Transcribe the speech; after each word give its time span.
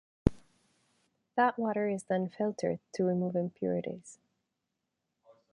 That 1.35 1.59
water 1.59 1.87
is 1.87 2.05
then 2.05 2.27
filtered 2.27 2.79
to 2.95 3.03
remove 3.03 3.35
impurities. 3.35 4.17